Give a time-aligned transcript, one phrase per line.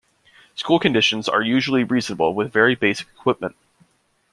[0.55, 3.55] School conditions are usually reasonable with very basic equipment.